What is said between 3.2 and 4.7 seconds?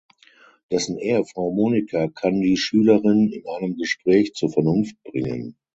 in einem Gespräch zur